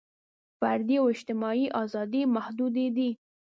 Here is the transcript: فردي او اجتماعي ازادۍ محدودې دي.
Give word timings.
فردي 0.59 0.95
او 1.01 1.05
اجتماعي 1.15 1.65
ازادۍ 1.83 2.21
محدودې 2.35 2.87
دي. 2.97 3.09